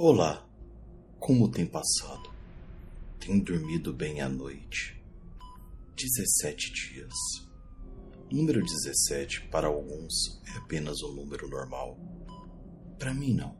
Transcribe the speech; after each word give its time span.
Olá, 0.00 0.48
como 1.18 1.50
tem 1.50 1.66
passado? 1.66 2.32
Tem 3.18 3.36
dormido 3.40 3.92
bem 3.92 4.20
à 4.20 4.28
noite? 4.28 4.96
17 5.96 6.72
dias. 6.72 7.12
O 8.30 8.36
número 8.36 8.62
17 8.62 9.48
para 9.48 9.66
alguns 9.66 10.40
é 10.54 10.58
apenas 10.58 11.02
um 11.02 11.16
número 11.16 11.48
normal. 11.48 11.98
Para 12.96 13.12
mim, 13.12 13.34
não. 13.34 13.58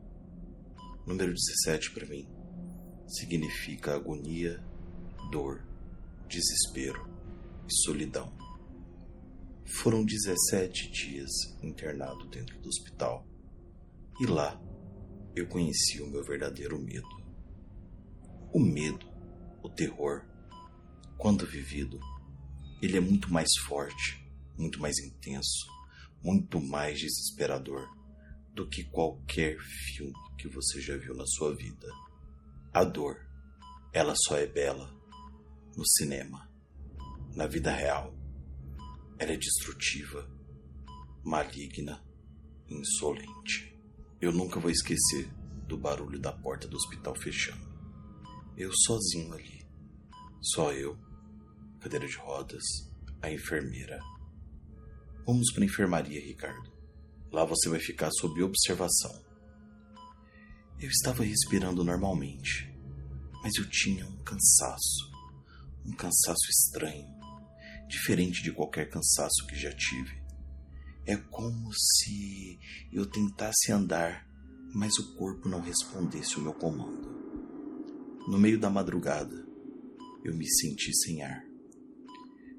O 1.05 1.09
número 1.09 1.33
17 1.33 1.91
para 1.91 2.05
mim 2.05 2.25
significa 3.05 3.95
agonia, 3.95 4.63
dor, 5.29 5.67
desespero 6.29 7.05
e 7.67 7.73
solidão. 7.83 8.31
Foram 9.65 10.05
17 10.05 10.89
dias 10.89 11.29
internado 11.61 12.29
dentro 12.29 12.57
do 12.61 12.69
hospital 12.69 13.27
e 14.21 14.25
lá 14.25 14.57
eu 15.35 15.47
conheci 15.47 16.01
o 16.01 16.07
meu 16.07 16.23
verdadeiro 16.23 16.79
medo. 16.79 17.07
O 18.51 18.59
medo, 18.59 19.07
o 19.63 19.69
terror, 19.69 20.25
quando 21.17 21.45
vivido, 21.45 21.99
ele 22.81 22.97
é 22.97 22.99
muito 22.99 23.31
mais 23.31 23.49
forte, 23.65 24.25
muito 24.57 24.79
mais 24.79 24.97
intenso, 24.99 25.67
muito 26.23 26.59
mais 26.59 26.99
desesperador 26.99 27.87
do 28.53 28.67
que 28.67 28.83
qualquer 28.85 29.57
filme 29.59 30.13
que 30.37 30.47
você 30.47 30.81
já 30.81 30.97
viu 30.97 31.15
na 31.15 31.25
sua 31.25 31.55
vida. 31.55 31.87
A 32.73 32.83
dor, 32.83 33.17
ela 33.93 34.13
só 34.15 34.37
é 34.37 34.47
bela 34.47 34.93
no 35.75 35.85
cinema. 35.87 36.49
Na 37.35 37.47
vida 37.47 37.71
real, 37.71 38.15
ela 39.17 39.31
é 39.31 39.37
destrutiva, 39.37 40.29
maligna, 41.23 42.03
insolente. 42.67 43.78
Eu 44.21 44.33
nunca 44.33 44.59
vou 44.59 44.69
esquecer 44.69 45.31
do 45.65 45.77
barulho 45.77 46.19
da 46.19 46.33
porta 46.33 46.67
do 46.67 46.75
hospital 46.75 47.15
fechando. 47.15 47.69
Eu 48.57 48.69
sozinho 48.73 49.33
ali. 49.33 49.65
Só 50.41 50.73
eu, 50.73 50.97
cadeira 51.79 52.05
de 52.05 52.17
rodas, 52.17 52.63
a 53.21 53.31
enfermeira. 53.31 53.97
Vamos 55.25 55.53
para 55.53 55.63
a 55.63 55.65
enfermaria, 55.65 56.19
Ricardo. 56.19 56.69
Lá 57.31 57.45
você 57.45 57.69
vai 57.69 57.79
ficar 57.79 58.09
sob 58.11 58.43
observação. 58.43 59.23
Eu 60.79 60.89
estava 60.89 61.23
respirando 61.23 61.83
normalmente, 61.83 62.73
mas 63.41 63.55
eu 63.55 63.69
tinha 63.69 64.05
um 64.05 64.17
cansaço. 64.23 65.09
Um 65.85 65.95
cansaço 65.95 66.49
estranho, 66.49 67.07
diferente 67.87 68.43
de 68.43 68.51
qualquer 68.51 68.89
cansaço 68.89 69.45
que 69.47 69.55
já 69.55 69.71
tive. 69.73 70.21
É 71.09 71.17
como 71.17 71.71
se 71.73 72.59
eu 72.93 73.03
tentasse 73.03 73.71
andar, 73.71 74.29
mas 74.71 74.95
o 74.99 75.15
corpo 75.15 75.49
não 75.49 75.59
respondesse 75.59 76.37
o 76.37 76.39
meu 76.39 76.53
comando. 76.53 77.09
No 78.27 78.37
meio 78.37 78.59
da 78.59 78.69
madrugada, 78.69 79.43
eu 80.23 80.35
me 80.35 80.47
senti 80.47 80.95
sem 80.95 81.23
ar. 81.23 81.43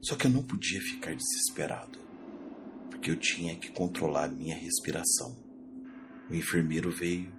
Só 0.03 0.17
que 0.17 0.27
eu 0.27 0.33
não 0.33 0.43
podia 0.43 0.81
ficar 0.81 1.15
desesperado, 1.15 1.97
porque 2.91 3.13
eu 3.13 3.17
tinha 3.17 3.55
que 3.55 3.71
controlar 3.71 4.27
minha 4.27 4.57
respiração. 4.57 5.39
O 6.29 6.35
enfermeiro 6.35 6.91
veio, 6.91 7.33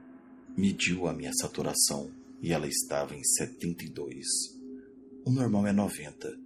mediu 0.55 1.07
a 1.07 1.13
minha 1.13 1.33
saturação 1.33 2.09
e 2.41 2.53
ela 2.53 2.67
estava 2.67 3.13
em 3.13 3.21
72. 3.21 4.25
O 5.25 5.29
normal 5.29 5.67
é 5.67 5.73
90. 5.73 6.39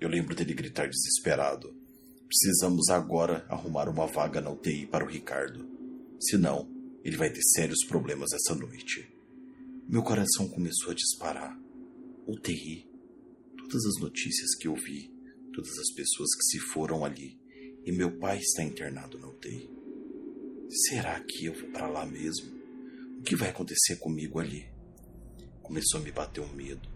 Eu 0.00 0.08
lembro 0.08 0.34
dele 0.34 0.54
gritar 0.54 0.88
desesperado: 0.88 1.72
Precisamos 2.28 2.90
agora 2.90 3.46
arrumar 3.48 3.88
uma 3.88 4.06
vaga 4.06 4.38
na 4.38 4.50
UTI 4.50 4.86
para 4.86 5.02
o 5.02 5.08
Ricardo. 5.08 5.66
Senão, 6.20 6.68
ele 7.02 7.16
vai 7.16 7.30
ter 7.30 7.40
sérios 7.42 7.82
problemas 7.86 8.34
essa 8.34 8.54
noite. 8.54 9.08
Meu 9.88 10.02
coração 10.02 10.46
começou 10.46 10.90
a 10.90 10.94
disparar. 10.94 11.58
UTI. 12.26 12.86
Todas 13.56 13.86
as 13.86 13.98
notícias 14.02 14.54
que 14.56 14.68
eu 14.68 14.74
vi, 14.74 15.10
todas 15.54 15.78
as 15.78 15.90
pessoas 15.94 16.34
que 16.34 16.42
se 16.42 16.58
foram 16.58 17.02
ali, 17.02 17.40
e 17.86 17.92
meu 17.92 18.18
pai 18.18 18.38
está 18.38 18.62
internado 18.62 19.18
na 19.18 19.28
UTI. 19.28 19.70
Será 20.68 21.18
que 21.20 21.46
eu 21.46 21.54
vou 21.54 21.70
para 21.70 21.88
lá 21.88 22.04
mesmo? 22.04 22.54
O 23.18 23.22
que 23.22 23.34
vai 23.34 23.48
acontecer 23.48 23.96
comigo 23.96 24.38
ali? 24.38 24.68
Começou 25.62 25.98
a 25.98 26.02
me 26.02 26.12
bater 26.12 26.42
um 26.42 26.52
medo. 26.52 26.86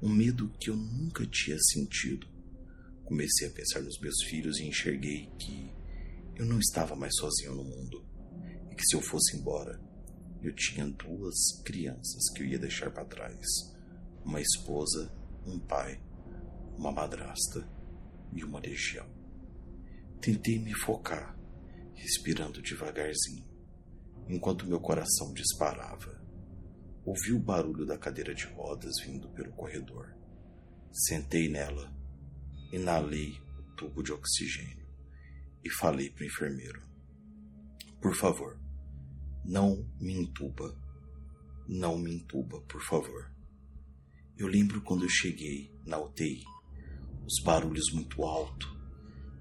Um 0.00 0.08
medo 0.08 0.50
que 0.58 0.70
eu 0.70 0.76
nunca 0.76 1.26
tinha 1.26 1.58
sentido. 1.60 2.26
Comecei 3.04 3.48
a 3.48 3.50
pensar 3.50 3.80
nos 3.82 3.98
meus 4.00 4.22
filhos 4.24 4.58
e 4.58 4.66
enxerguei 4.66 5.30
que 5.38 5.72
eu 6.36 6.46
não 6.46 6.58
estava 6.58 6.94
mais 6.96 7.14
sozinho 7.16 7.54
no 7.54 7.64
mundo 7.64 8.04
e 8.70 8.74
que 8.74 8.84
se 8.86 8.96
eu 8.96 9.02
fosse 9.02 9.36
embora, 9.36 9.80
eu 10.42 10.54
tinha 10.54 10.86
duas 10.86 11.34
crianças 11.64 12.30
que 12.34 12.42
eu 12.42 12.46
ia 12.46 12.58
deixar 12.58 12.90
para 12.90 13.04
trás: 13.04 13.46
uma 14.24 14.40
esposa, 14.40 15.12
um 15.46 15.58
pai, 15.58 16.00
uma 16.76 16.90
madrasta 16.90 17.68
e 18.32 18.42
uma 18.42 18.60
legião. 18.60 19.06
Tentei 20.20 20.58
me 20.58 20.72
focar, 20.72 21.36
respirando 21.94 22.62
devagarzinho, 22.62 23.44
enquanto 24.28 24.66
meu 24.66 24.80
coração 24.80 25.32
disparava. 25.32 26.20
Ouvi 27.04 27.32
o 27.32 27.40
barulho 27.40 27.84
da 27.84 27.98
cadeira 27.98 28.32
de 28.32 28.46
rodas 28.46 28.92
vindo 29.04 29.28
pelo 29.30 29.52
corredor. 29.52 30.16
Sentei 30.92 31.48
nela 31.48 31.92
inalei 32.72 33.38
o 33.58 33.62
tubo 33.76 34.02
de 34.02 34.12
oxigênio 34.12 34.88
e 35.62 35.70
falei 35.70 36.10
para 36.10 36.24
o 36.24 36.26
enfermeiro: 36.26 36.82
Por 38.00 38.16
favor, 38.16 38.58
não 39.44 39.86
me 40.00 40.14
entuba. 40.14 40.80
Não 41.68 41.96
me 41.96 42.12
entuba, 42.14 42.60
por 42.62 42.82
favor. 42.82 43.30
Eu 44.36 44.48
lembro 44.48 44.82
quando 44.82 45.04
eu 45.04 45.08
cheguei 45.08 45.72
na 45.86 45.98
UTI, 45.98 46.42
os 47.24 47.40
barulhos 47.44 47.92
muito 47.92 48.24
alto, 48.24 48.66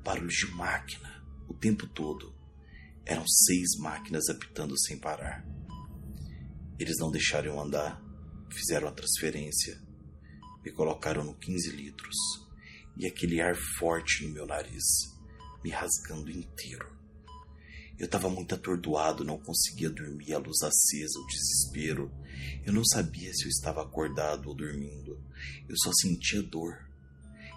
barulhos 0.04 0.36
de 0.36 0.52
máquina 0.52 1.26
o 1.48 1.54
tempo 1.54 1.88
todo. 1.88 2.34
Eram 3.06 3.28
seis 3.28 3.78
máquinas 3.80 4.30
apitando 4.30 4.80
sem 4.80 5.00
parar. 5.00 5.46
Eles 6.78 6.98
não 7.00 7.12
deixaram 7.12 7.54
eu 7.54 7.60
andar, 7.60 8.02
fizeram 8.50 8.88
a 8.88 8.92
transferência, 8.92 9.82
me 10.64 10.72
colocaram 10.72 11.24
no 11.24 11.36
15 11.36 11.72
litros 11.72 12.16
e 12.98 13.08
aquele 13.08 13.42
ar 13.42 13.56
forte 13.78 14.26
no 14.26 14.34
meu 14.34 14.46
nariz, 14.46 14.84
me 15.64 15.70
rasgando 15.70 16.30
inteiro. 16.30 17.02
Eu 18.02 18.06
estava 18.06 18.30
muito 18.30 18.56
atordoado, 18.56 19.24
não 19.24 19.38
conseguia 19.38 19.90
dormir, 19.90 20.34
a 20.34 20.40
luz 20.40 20.64
acesa, 20.64 21.20
o 21.20 21.28
desespero. 21.28 22.12
Eu 22.66 22.74
não 22.74 22.84
sabia 22.84 23.32
se 23.32 23.46
eu 23.46 23.50
estava 23.50 23.84
acordado 23.84 24.50
ou 24.50 24.56
dormindo. 24.56 25.24
Eu 25.70 25.76
só 25.78 25.92
sentia 25.94 26.42
dor. 26.42 26.90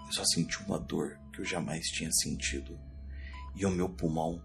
Eu 0.05 0.13
só 0.13 0.23
senti 0.23 0.59
uma 0.59 0.79
dor 0.79 1.17
que 1.33 1.41
eu 1.41 1.45
jamais 1.45 1.83
tinha 1.87 2.11
sentido. 2.11 2.79
E 3.55 3.65
o 3.65 3.71
meu 3.71 3.89
pulmão, 3.89 4.39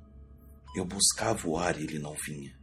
eu 0.75 0.87
buscava 0.87 1.47
o 1.47 1.59
ar 1.59 1.79
e 1.79 1.85
ele 1.85 1.99
não 1.99 2.15
vinha. 2.25 2.59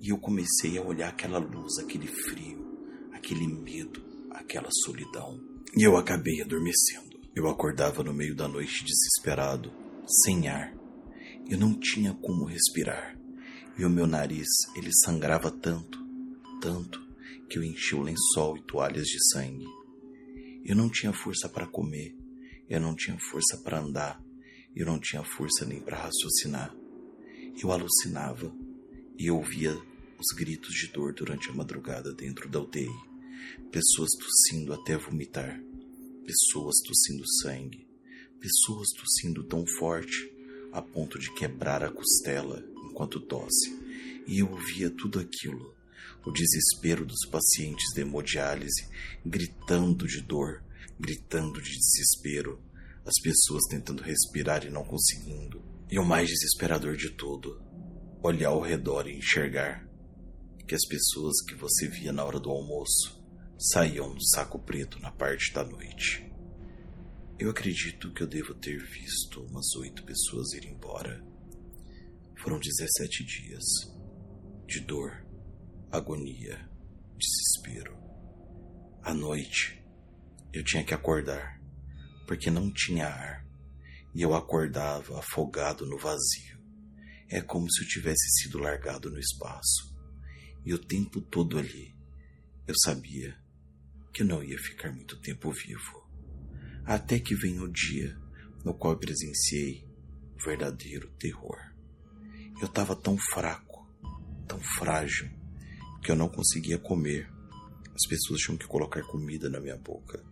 E 0.00 0.08
eu 0.08 0.18
comecei 0.18 0.76
a 0.76 0.82
olhar 0.82 1.10
aquela 1.10 1.38
luz, 1.38 1.78
aquele 1.78 2.08
frio, 2.08 3.08
aquele 3.12 3.46
medo, 3.46 4.02
aquela 4.32 4.68
solidão. 4.84 5.40
E 5.76 5.86
eu 5.86 5.96
acabei 5.96 6.42
adormecendo. 6.42 7.11
Eu 7.34 7.48
acordava 7.48 8.02
no 8.04 8.12
meio 8.12 8.34
da 8.34 8.46
noite 8.46 8.84
desesperado, 8.84 9.72
sem 10.22 10.48
ar. 10.48 10.76
Eu 11.48 11.56
não 11.56 11.72
tinha 11.72 12.12
como 12.12 12.44
respirar. 12.44 13.18
E 13.78 13.86
o 13.86 13.90
meu 13.90 14.06
nariz, 14.06 14.48
ele 14.76 14.90
sangrava 15.02 15.50
tanto, 15.50 15.98
tanto, 16.60 17.00
que 17.48 17.56
eu 17.56 17.64
enchi 17.64 17.94
o 17.94 18.02
lençol 18.02 18.58
e 18.58 18.62
toalhas 18.62 19.06
de 19.06 19.16
sangue. 19.30 19.64
Eu 20.62 20.76
não 20.76 20.90
tinha 20.90 21.10
força 21.14 21.48
para 21.48 21.66
comer, 21.66 22.14
eu 22.68 22.78
não 22.78 22.94
tinha 22.94 23.18
força 23.18 23.56
para 23.56 23.80
andar, 23.80 24.22
eu 24.76 24.84
não 24.84 25.00
tinha 25.00 25.24
força 25.24 25.64
nem 25.64 25.80
para 25.80 25.96
raciocinar. 25.96 26.76
Eu 27.62 27.72
alucinava 27.72 28.54
e 29.18 29.30
ouvia 29.30 29.72
os 30.18 30.36
gritos 30.36 30.74
de 30.74 30.88
dor 30.88 31.14
durante 31.14 31.48
a 31.48 31.54
madrugada 31.54 32.12
dentro 32.12 32.46
da 32.46 32.60
UTI, 32.60 32.90
pessoas 33.70 34.10
tossindo 34.18 34.74
até 34.74 34.98
vomitar 34.98 35.71
pessoas 36.24 36.76
tossindo 36.86 37.24
sangue, 37.42 37.86
pessoas 38.40 38.88
tossindo 38.90 39.44
tão 39.44 39.64
forte 39.78 40.32
a 40.72 40.80
ponto 40.80 41.18
de 41.18 41.32
quebrar 41.34 41.84
a 41.84 41.90
costela 41.90 42.64
enquanto 42.88 43.20
tosse. 43.20 43.70
E 44.26 44.38
eu 44.38 44.50
ouvia 44.50 44.90
tudo 44.90 45.18
aquilo, 45.18 45.74
o 46.24 46.30
desespero 46.30 47.04
dos 47.04 47.26
pacientes 47.26 47.92
de 47.94 48.00
hemodiálise, 48.00 48.88
gritando 49.24 50.06
de 50.06 50.20
dor, 50.20 50.62
gritando 50.98 51.60
de 51.60 51.70
desespero, 51.70 52.60
as 53.04 53.20
pessoas 53.20 53.64
tentando 53.68 54.02
respirar 54.02 54.64
e 54.64 54.70
não 54.70 54.84
conseguindo. 54.84 55.62
E 55.90 55.98
o 55.98 56.04
mais 56.04 56.28
desesperador 56.28 56.96
de 56.96 57.10
tudo, 57.10 57.60
olhar 58.22 58.50
ao 58.50 58.60
redor 58.60 59.08
e 59.08 59.18
enxergar 59.18 59.86
que 60.66 60.74
as 60.74 60.86
pessoas 60.86 61.42
que 61.46 61.54
você 61.54 61.88
via 61.88 62.12
na 62.12 62.24
hora 62.24 62.38
do 62.38 62.50
almoço 62.50 63.21
saíam 63.62 64.12
no 64.12 64.20
saco 64.20 64.58
preto 64.58 64.98
na 64.98 65.12
parte 65.12 65.52
da 65.52 65.64
noite. 65.64 66.28
Eu 67.38 67.50
acredito 67.50 68.12
que 68.12 68.22
eu 68.22 68.26
devo 68.26 68.54
ter 68.54 68.78
visto 68.78 69.40
umas 69.44 69.74
oito 69.76 70.04
pessoas 70.04 70.52
ir 70.52 70.66
embora. 70.66 71.24
Foram 72.42 72.58
17 72.58 73.24
dias 73.24 73.62
de 74.66 74.80
dor, 74.80 75.24
agonia 75.92 76.68
desespero. 77.16 77.96
À 79.00 79.14
noite, 79.14 79.80
eu 80.52 80.64
tinha 80.64 80.84
que 80.84 80.94
acordar, 80.94 81.60
porque 82.26 82.50
não 82.50 82.72
tinha 82.72 83.06
ar, 83.06 83.46
e 84.12 84.22
eu 84.22 84.34
acordava 84.34 85.20
afogado 85.20 85.86
no 85.86 85.98
vazio. 85.98 86.60
É 87.28 87.40
como 87.40 87.70
se 87.70 87.84
eu 87.84 87.88
tivesse 87.88 88.28
sido 88.42 88.58
largado 88.58 89.08
no 89.08 89.18
espaço. 89.18 89.96
E 90.64 90.74
o 90.74 90.78
tempo 90.78 91.20
todo 91.20 91.58
ali, 91.58 91.94
eu 92.66 92.74
sabia 92.84 93.41
que 94.12 94.22
não 94.22 94.42
ia 94.42 94.58
ficar 94.58 94.92
muito 94.92 95.18
tempo 95.20 95.50
vivo. 95.50 96.02
Até 96.84 97.18
que 97.18 97.34
vem 97.34 97.60
o 97.60 97.68
dia 97.68 98.16
no 98.64 98.74
qual 98.74 98.96
presenciei 98.96 99.84
o 100.36 100.44
verdadeiro 100.44 101.08
terror. 101.18 101.58
Eu 102.60 102.66
estava 102.66 102.94
tão 102.94 103.16
fraco, 103.16 103.86
tão 104.46 104.60
frágil, 104.60 105.30
que 106.02 106.10
eu 106.10 106.16
não 106.16 106.28
conseguia 106.28 106.78
comer. 106.78 107.32
As 107.94 108.08
pessoas 108.08 108.40
tinham 108.40 108.58
que 108.58 108.66
colocar 108.66 109.02
comida 109.02 109.48
na 109.48 109.60
minha 109.60 109.76
boca. 109.76 110.24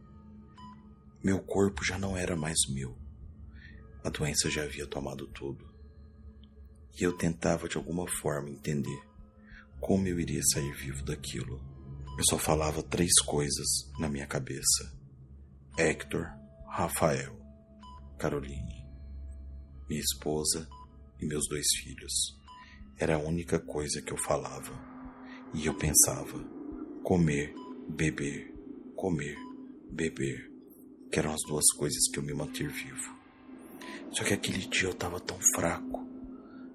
Meu 1.23 1.41
corpo 1.41 1.85
já 1.85 1.99
não 1.99 2.17
era 2.17 2.37
mais 2.37 2.59
meu. 2.69 2.97
A 4.03 4.11
doença 4.11 4.50
já 4.50 4.62
havia 4.62 4.87
tomado 4.87 5.27
tudo. 5.29 5.69
E 6.99 7.05
eu 7.05 7.12
tentava 7.12 7.69
de 7.69 7.77
alguma 7.77 8.06
forma 8.09 8.50
entender 8.50 9.03
como 9.81 10.06
eu 10.06 10.19
iria 10.19 10.41
sair 10.53 10.73
vivo 10.73 11.03
daquilo. 11.05 11.69
Eu 12.20 12.25
só 12.25 12.38
falava 12.38 12.82
três 12.82 13.14
coisas 13.25 13.90
na 13.99 14.06
minha 14.06 14.26
cabeça: 14.26 14.94
Hector, 15.78 16.26
Rafael, 16.69 17.34
Caroline, 18.19 18.87
minha 19.88 20.02
esposa 20.02 20.69
e 21.19 21.25
meus 21.26 21.49
dois 21.49 21.64
filhos. 21.82 22.38
Era 22.99 23.14
a 23.14 23.19
única 23.19 23.58
coisa 23.58 24.02
que 24.02 24.12
eu 24.12 24.19
falava. 24.19 24.70
E 25.55 25.64
eu 25.64 25.75
pensava: 25.75 26.44
comer, 27.02 27.55
beber, 27.88 28.55
comer, 28.94 29.38
beber, 29.90 30.52
que 31.11 31.19
eram 31.19 31.32
as 31.32 31.40
duas 31.49 31.64
coisas 31.78 32.06
que 32.12 32.19
eu 32.19 32.22
me 32.22 32.34
manter 32.34 32.69
vivo. 32.69 33.17
Só 34.12 34.25
que 34.25 34.34
aquele 34.34 34.67
dia 34.67 34.88
eu 34.88 34.93
estava 34.93 35.19
tão 35.20 35.38
fraco. 35.55 36.06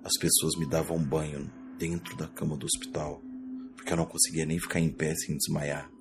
As 0.03 0.17
pessoas 0.19 0.57
me 0.57 0.67
davam 0.67 0.97
banho 0.97 1.51
dentro 1.77 2.17
da 2.17 2.27
cama 2.27 2.57
do 2.57 2.65
hospital, 2.65 3.21
porque 3.85 3.93
eu 3.93 3.97
não 3.97 4.07
conseguia 4.07 4.47
nem 4.47 4.59
ficar 4.59 4.79
em 4.79 4.89
pé 4.89 5.13
sem 5.13 5.37
desmaiar. 5.37 5.91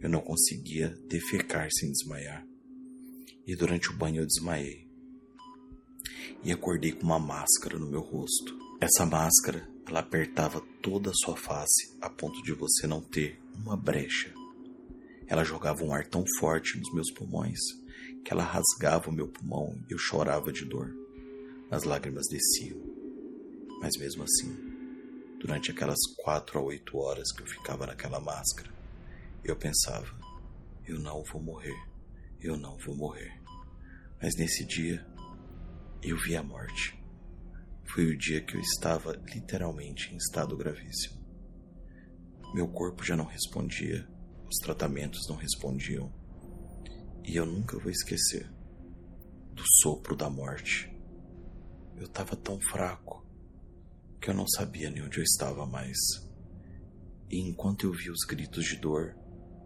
Eu 0.00 0.08
não 0.08 0.22
conseguia 0.22 0.88
defecar 1.10 1.68
sem 1.70 1.92
desmaiar. 1.92 2.42
E 3.46 3.54
durante 3.54 3.90
o 3.90 3.94
banho 3.94 4.22
eu 4.22 4.26
desmaiei. 4.26 4.88
E 6.42 6.50
acordei 6.50 6.92
com 6.92 7.02
uma 7.02 7.18
máscara 7.18 7.78
no 7.78 7.86
meu 7.86 8.00
rosto. 8.00 8.58
Essa 8.80 9.04
máscara, 9.04 9.68
ela 9.86 10.00
apertava 10.00 10.62
toda 10.80 11.10
a 11.10 11.14
sua 11.14 11.36
face 11.36 11.94
a 12.00 12.08
ponto 12.08 12.42
de 12.42 12.54
você 12.54 12.86
não 12.86 13.02
ter 13.02 13.38
uma 13.54 13.76
brecha. 13.76 14.32
Ela 15.26 15.44
jogava 15.44 15.84
um 15.84 15.92
ar 15.92 16.06
tão 16.06 16.24
forte 16.40 16.78
nos 16.78 16.90
meus 16.94 17.12
pulmões 17.12 17.60
que 18.24 18.32
ela 18.32 18.42
rasgava 18.42 19.10
o 19.10 19.12
meu 19.12 19.28
pulmão 19.28 19.78
e 19.86 19.92
eu 19.92 19.98
chorava 19.98 20.50
de 20.50 20.64
dor. 20.64 20.94
As 21.70 21.84
lágrimas 21.84 22.24
desciam. 22.30 22.80
Mas 23.82 23.98
mesmo 23.98 24.22
assim, 24.22 24.67
Durante 25.38 25.70
aquelas 25.70 26.00
quatro 26.16 26.58
a 26.58 26.62
oito 26.62 26.98
horas 26.98 27.30
que 27.32 27.42
eu 27.42 27.46
ficava 27.46 27.86
naquela 27.86 28.18
máscara, 28.18 28.70
eu 29.44 29.54
pensava: 29.56 30.08
eu 30.84 30.98
não 30.98 31.22
vou 31.22 31.40
morrer, 31.40 31.78
eu 32.40 32.56
não 32.56 32.76
vou 32.78 32.96
morrer. 32.96 33.40
Mas 34.20 34.34
nesse 34.36 34.64
dia, 34.64 35.06
eu 36.02 36.16
vi 36.16 36.36
a 36.36 36.42
morte. 36.42 36.98
Foi 37.84 38.06
o 38.06 38.16
dia 38.18 38.40
que 38.40 38.56
eu 38.56 38.60
estava 38.60 39.12
literalmente 39.12 40.12
em 40.12 40.16
estado 40.16 40.56
gravíssimo. 40.56 41.18
Meu 42.52 42.66
corpo 42.66 43.04
já 43.04 43.16
não 43.16 43.24
respondia, 43.24 44.08
os 44.46 44.56
tratamentos 44.56 45.28
não 45.28 45.36
respondiam, 45.36 46.12
e 47.22 47.36
eu 47.36 47.44
nunca 47.44 47.78
vou 47.78 47.90
esquecer 47.90 48.50
do 49.52 49.62
sopro 49.82 50.16
da 50.16 50.30
morte. 50.30 50.90
Eu 51.96 52.06
estava 52.06 52.34
tão 52.34 52.58
fraco, 52.60 53.26
que 54.20 54.30
eu 54.30 54.34
não 54.34 54.46
sabia 54.48 54.90
nem 54.90 55.02
onde 55.02 55.18
eu 55.18 55.24
estava 55.24 55.66
mais. 55.66 55.98
E 57.30 57.40
enquanto 57.40 57.84
eu 57.84 57.92
via 57.92 58.12
os 58.12 58.24
gritos 58.26 58.64
de 58.64 58.76
dor, 58.76 59.16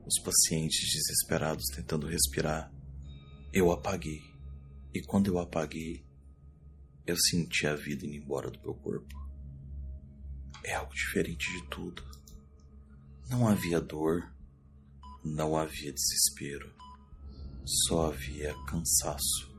os 0.06 0.18
pacientes 0.22 0.92
desesperados 0.92 1.64
tentando 1.74 2.06
respirar, 2.06 2.72
eu 3.52 3.70
apaguei. 3.70 4.20
E 4.92 5.00
quando 5.00 5.28
eu 5.28 5.38
apaguei, 5.38 6.04
eu 7.06 7.16
senti 7.16 7.66
a 7.66 7.74
vida 7.74 8.06
indo 8.06 8.16
embora 8.16 8.50
do 8.50 8.60
meu 8.60 8.74
corpo. 8.74 9.14
É 10.64 10.74
algo 10.74 10.92
diferente 10.92 11.50
de 11.52 11.68
tudo. 11.68 12.02
Não 13.28 13.48
havia 13.48 13.80
dor, 13.80 14.32
não 15.24 15.56
havia 15.56 15.92
desespero, 15.92 16.74
só 17.64 18.12
havia 18.12 18.54
cansaço. 18.66 19.52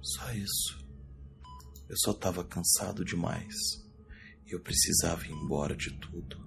Só 0.00 0.32
isso. 0.32 0.86
Eu 1.88 1.96
só 1.98 2.12
estava 2.12 2.44
cansado 2.44 3.04
demais. 3.04 3.87
Eu 4.48 4.60
precisava 4.60 5.26
ir 5.26 5.32
embora 5.32 5.76
de 5.76 5.92
tudo. 5.98 6.42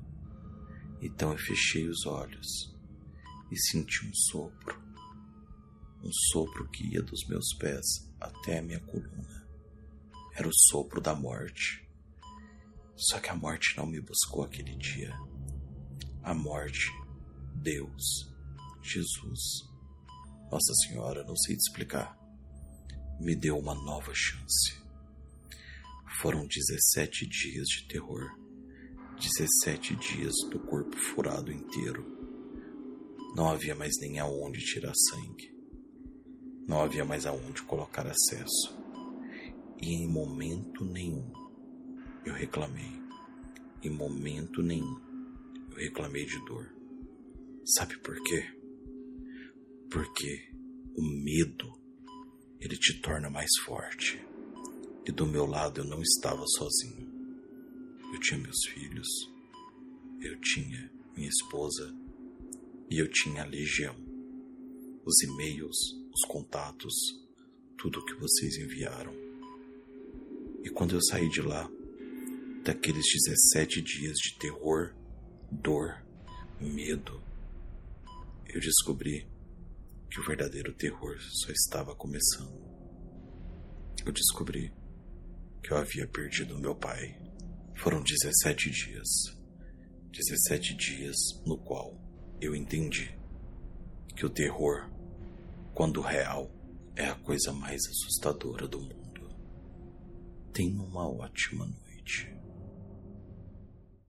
Então 0.99 1.31
eu 1.31 1.37
fechei 1.37 1.87
os 1.87 2.07
olhos 2.07 2.75
e 3.51 3.57
senti 3.57 4.07
um 4.07 4.13
sopro. 4.13 4.81
Um 6.03 6.11
sopro 6.31 6.67
que 6.71 6.83
ia 6.87 7.01
dos 7.03 7.27
meus 7.27 7.53
pés 7.59 8.11
até 8.19 8.57
a 8.57 8.61
minha 8.63 8.79
coluna. 8.79 9.47
Era 10.33 10.47
o 10.47 10.53
sopro 10.53 10.99
da 10.99 11.13
morte. 11.13 11.87
Só 12.95 13.19
que 13.19 13.29
a 13.29 13.35
morte 13.35 13.77
não 13.77 13.85
me 13.85 14.01
buscou 14.01 14.43
aquele 14.43 14.75
dia. 14.77 15.15
A 16.23 16.33
morte, 16.33 16.91
Deus, 17.55 18.31
Jesus, 18.81 19.69
Nossa 20.51 20.73
Senhora, 20.85 21.23
não 21.23 21.35
sei 21.35 21.55
te 21.55 21.59
explicar, 21.59 22.17
me 23.19 23.35
deu 23.35 23.57
uma 23.59 23.75
nova 23.75 24.11
chance. 24.13 24.80
Foram 26.19 26.45
17 26.45 27.25
dias 27.25 27.67
de 27.67 27.87
terror. 27.87 28.37
17 29.17 29.95
dias 29.95 30.33
do 30.49 30.59
corpo 30.59 30.95
furado 30.97 31.51
inteiro. 31.51 32.05
Não 33.35 33.49
havia 33.49 33.73
mais 33.73 33.93
nem 34.01 34.19
aonde 34.19 34.59
tirar 34.59 34.93
sangue. 34.93 35.55
Não 36.67 36.81
havia 36.81 37.05
mais 37.05 37.25
aonde 37.25 37.63
colocar 37.63 38.05
acesso. 38.05 38.77
E 39.81 39.93
em 39.93 40.07
momento 40.07 40.83
nenhum 40.83 41.31
eu 42.25 42.33
reclamei. 42.33 43.01
Em 43.81 43.89
momento 43.89 44.61
nenhum 44.61 44.99
eu 45.71 45.77
reclamei 45.77 46.25
de 46.25 46.43
dor. 46.45 46.71
Sabe 47.65 47.97
por 47.99 48.21
quê? 48.23 48.43
Porque 49.89 50.51
o 50.95 51.01
medo 51.23 51.71
ele 52.59 52.77
te 52.77 53.01
torna 53.01 53.29
mais 53.29 53.49
forte 53.65 54.30
e 55.05 55.11
do 55.11 55.25
meu 55.25 55.45
lado 55.45 55.81
eu 55.81 55.85
não 55.85 56.01
estava 56.01 56.43
sozinho. 56.45 57.09
Eu 58.13 58.19
tinha 58.19 58.39
meus 58.39 58.65
filhos, 58.67 59.07
eu 60.21 60.39
tinha 60.41 60.91
minha 61.15 61.29
esposa 61.29 61.95
e 62.89 62.99
eu 62.99 63.09
tinha 63.09 63.43
a 63.43 63.45
legião. 63.47 63.95
Os 65.05 65.21
e-mails, 65.23 65.77
os 66.13 66.21
contatos, 66.27 66.93
tudo 67.77 67.99
o 67.99 68.05
que 68.05 68.13
vocês 68.15 68.57
enviaram. 68.57 69.13
E 70.63 70.69
quando 70.69 70.93
eu 70.93 71.01
saí 71.01 71.27
de 71.29 71.41
lá, 71.41 71.69
daqueles 72.63 73.05
17 73.27 73.81
dias 73.81 74.17
de 74.17 74.37
terror, 74.37 74.93
dor, 75.51 76.05
medo, 76.59 77.23
eu 78.47 78.59
descobri 78.59 79.27
que 80.11 80.19
o 80.19 80.23
verdadeiro 80.23 80.73
terror 80.73 81.17
só 81.19 81.51
estava 81.51 81.95
começando. 81.95 82.61
Eu 84.05 84.11
descobri 84.11 84.71
que 85.61 85.71
eu 85.71 85.77
havia 85.77 86.07
perdido 86.07 86.59
meu 86.59 86.75
pai. 86.75 87.19
Foram 87.75 88.01
17 88.01 88.69
dias. 88.69 89.07
17 90.11 90.75
dias 90.75 91.17
no 91.45 91.57
qual 91.57 91.97
eu 92.41 92.55
entendi 92.55 93.17
que 94.15 94.25
o 94.25 94.29
terror, 94.29 94.89
quando 95.73 96.01
real, 96.01 96.51
é 96.95 97.05
a 97.05 97.15
coisa 97.15 97.53
mais 97.53 97.81
assustadora 97.87 98.67
do 98.67 98.81
mundo. 98.81 99.29
Tenha 100.53 100.81
uma 100.81 101.09
ótima 101.09 101.65
noite. 101.65 102.40